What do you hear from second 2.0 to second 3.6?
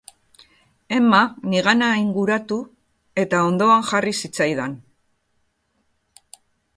inguratu, eta